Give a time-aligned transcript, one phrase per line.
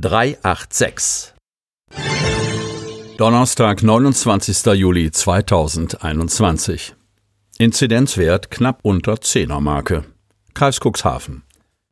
[0.00, 1.34] 386.
[3.18, 4.72] Donnerstag, 29.
[4.74, 6.94] Juli 2021.
[7.58, 10.04] Inzidenzwert knapp unter 10er Marke.
[10.54, 11.42] Kreis Cuxhaven.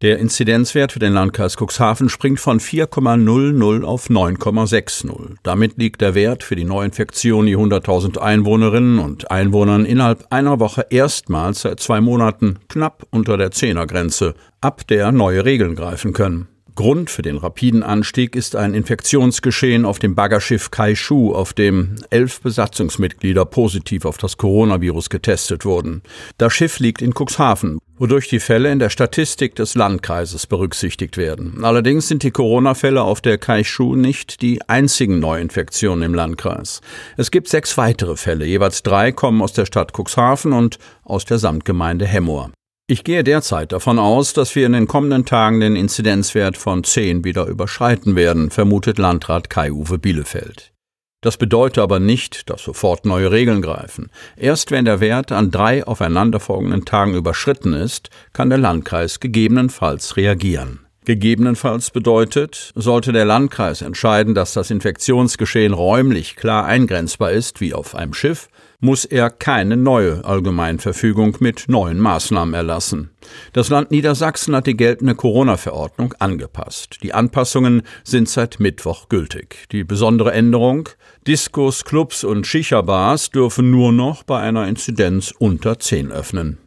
[0.01, 5.35] Der Inzidenzwert für den Landkreis Cuxhaven springt von 4,00 auf 9,60.
[5.43, 10.87] Damit liegt der Wert für die Neuinfektion je 100.000 Einwohnerinnen und Einwohnern innerhalb einer Woche
[10.89, 16.49] erstmals seit zwei Monaten knapp unter der Zehnergrenze, ab der neue Regeln greifen können.
[16.79, 22.41] Grund für den rapiden Anstieg ist ein Infektionsgeschehen auf dem Baggerschiff Kaishu, auf dem elf
[22.41, 26.03] Besatzungsmitglieder positiv auf das Coronavirus getestet wurden.
[26.39, 31.65] Das Schiff liegt in Cuxhaven, wodurch die Fälle in der Statistik des Landkreises berücksichtigt werden.
[31.65, 36.81] Allerdings sind die Corona-Fälle auf der Kaishu nicht die einzigen Neuinfektionen im Landkreis.
[37.17, 41.39] Es gibt sechs weitere Fälle, jeweils drei kommen aus der Stadt Cuxhaven und aus der
[41.39, 42.53] Samtgemeinde Hemmoor.
[42.91, 47.23] Ich gehe derzeit davon aus, dass wir in den kommenden Tagen den Inzidenzwert von 10
[47.23, 50.73] wieder überschreiten werden, vermutet Landrat Kai-Uwe Bielefeld.
[51.21, 54.11] Das bedeutet aber nicht, dass sofort neue Regeln greifen.
[54.37, 60.88] Erst wenn der Wert an drei aufeinanderfolgenden Tagen überschritten ist, kann der Landkreis gegebenenfalls reagieren.
[61.09, 67.95] Gegebenenfalls bedeutet, sollte der Landkreis entscheiden, dass das Infektionsgeschehen räumlich klar eingrenzbar ist, wie auf
[67.95, 68.51] einem Schiff,
[68.81, 73.09] muss er keine neue Allgemeinverfügung mit neuen Maßnahmen erlassen.
[73.55, 76.99] Das Land Niedersachsen hat die geltende Corona-Verordnung angepasst.
[77.03, 79.65] Die Anpassungen sind seit Mittwoch gültig.
[79.73, 80.91] Die besondere Änderung
[81.27, 86.59] Diskos, Clubs und Schicha-Bars dürfen nur noch bei einer Inzidenz unter 10 öffnen.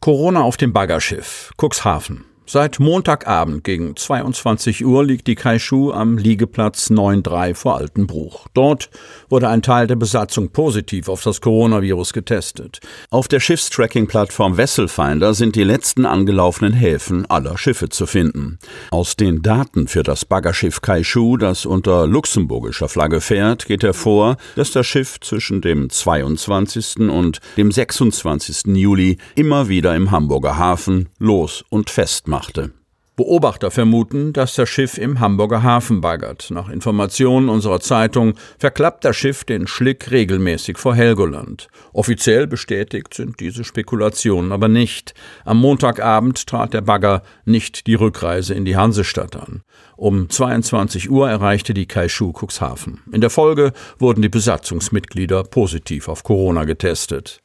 [0.00, 2.24] Corona auf dem Baggerschiff Cuxhaven.
[2.48, 8.46] Seit Montagabend gegen 22 Uhr liegt die Kaishu am Liegeplatz 9.3 vor Altenbruch.
[8.54, 8.88] Dort
[9.28, 12.78] wurde ein Teil der Besatzung positiv auf das Coronavirus getestet.
[13.10, 18.60] Auf der Schiffstracking-Plattform Vesselfinder sind die letzten angelaufenen Häfen aller Schiffe zu finden.
[18.92, 24.70] Aus den Daten für das Baggerschiff Kaishu, das unter luxemburgischer Flagge fährt, geht hervor, dass
[24.70, 27.10] das Schiff zwischen dem 22.
[27.10, 28.76] und dem 26.
[28.76, 32.70] Juli immer wieder im Hamburger Hafen los und festmacht machte.
[33.16, 36.50] Beobachter vermuten, dass das Schiff im Hamburger Hafen baggert.
[36.50, 41.68] Nach Informationen unserer Zeitung verklappt das Schiff den Schlick regelmäßig vor Helgoland.
[41.94, 45.14] Offiziell bestätigt sind diese Spekulationen aber nicht.
[45.46, 49.62] Am Montagabend trat der Bagger nicht die Rückreise in die Hansestadt an.
[49.96, 53.00] Um 22 Uhr erreichte die Kaishu Cuxhaven.
[53.12, 57.40] In der Folge wurden die Besatzungsmitglieder positiv auf Corona getestet.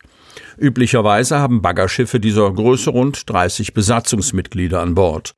[0.57, 5.33] Üblicherweise haben Baggerschiffe dieser Größe rund 30 Besatzungsmitglieder an Bord.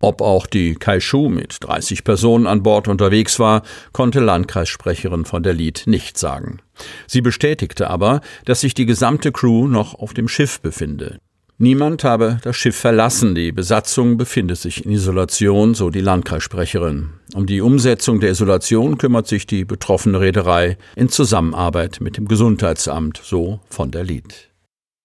[0.00, 5.54] Ob auch die Kaishu mit 30 Personen an Bord unterwegs war, konnte Landkreissprecherin von der
[5.54, 6.60] Lied nicht sagen.
[7.08, 11.18] Sie bestätigte aber, dass sich die gesamte Crew noch auf dem Schiff befinde.
[11.60, 17.14] Niemand habe das Schiff verlassen, die Besatzung befinde sich in Isolation, so die Landkreissprecherin.
[17.34, 23.20] Um die Umsetzung der Isolation kümmert sich die betroffene Reederei in Zusammenarbeit mit dem Gesundheitsamt,
[23.24, 24.47] so von der Lied.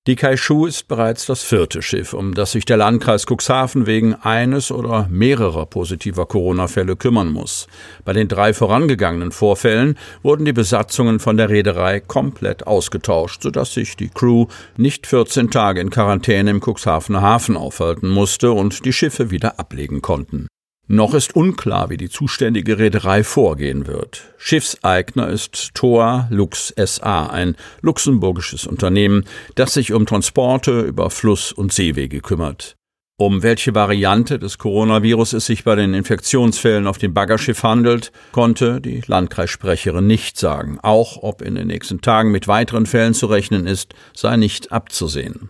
[0.06, 4.70] Die Kaishu ist bereits das vierte Schiff, um das sich der Landkreis Cuxhaven wegen eines
[4.70, 7.68] oder mehrerer positiver Corona-Fälle kümmern muss.
[8.04, 13.96] Bei den drei vorangegangenen Vorfällen wurden die Besatzungen von der Reederei komplett ausgetauscht, sodass sich
[13.96, 19.32] die Crew nicht 14 Tage in Quarantäne im Cuxhavener Hafen aufhalten musste und die Schiffe
[19.32, 20.50] wieder ablegen konnten.
[20.88, 24.34] Noch ist unklar, wie die zuständige Reederei vorgehen wird.
[24.38, 29.24] Schiffseigner ist Toa Lux SA, ein luxemburgisches Unternehmen,
[29.56, 32.76] das sich um Transporte über Fluss- und Seewege kümmert.
[33.16, 38.82] Um welche Variante des Coronavirus es sich bei den Infektionsfällen auf dem Baggerschiff handelt, konnte
[38.82, 40.80] die Landkreissprecherin nicht sagen.
[40.82, 45.50] Auch ob in den nächsten Tagen mit weiteren Fällen zu rechnen ist, sei nicht abzusehen.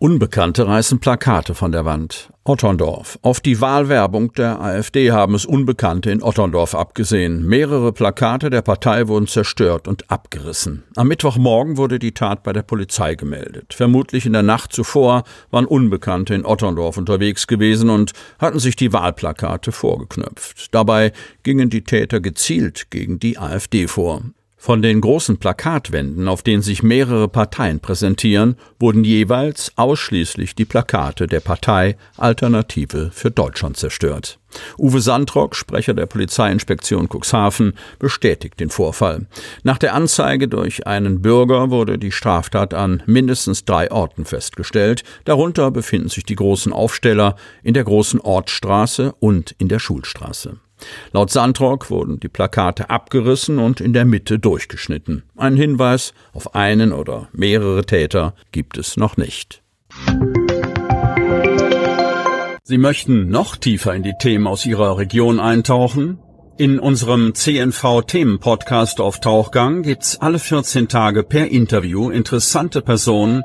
[0.00, 2.30] Unbekannte reißen Plakate von der Wand.
[2.44, 3.18] Otterndorf.
[3.22, 7.44] Auf die Wahlwerbung der AfD haben es Unbekannte in Otterndorf abgesehen.
[7.44, 10.84] Mehrere Plakate der Partei wurden zerstört und abgerissen.
[10.94, 13.74] Am Mittwochmorgen wurde die Tat bei der Polizei gemeldet.
[13.74, 18.92] Vermutlich in der Nacht zuvor waren Unbekannte in Otterndorf unterwegs gewesen und hatten sich die
[18.92, 20.72] Wahlplakate vorgeknöpft.
[20.72, 21.10] Dabei
[21.42, 24.22] gingen die Täter gezielt gegen die AfD vor.
[24.60, 31.28] Von den großen Plakatwänden, auf denen sich mehrere Parteien präsentieren, wurden jeweils ausschließlich die Plakate
[31.28, 34.40] der Partei Alternative für Deutschland zerstört.
[34.76, 39.26] Uwe Sandrock, Sprecher der Polizeiinspektion Cuxhaven, bestätigt den Vorfall.
[39.62, 45.04] Nach der Anzeige durch einen Bürger wurde die Straftat an mindestens drei Orten festgestellt.
[45.24, 50.58] Darunter befinden sich die großen Aufsteller in der großen Ortsstraße und in der Schulstraße.
[51.12, 55.24] Laut Sandrock wurden die Plakate abgerissen und in der Mitte durchgeschnitten.
[55.36, 59.62] Ein Hinweis auf einen oder mehrere Täter gibt es noch nicht.
[62.62, 66.18] Sie möchten noch tiefer in die Themen aus Ihrer Region eintauchen?
[66.58, 73.44] In unserem CNV-Themen-Podcast auf Tauchgang gibt's alle 14 Tage per Interview interessante Personen,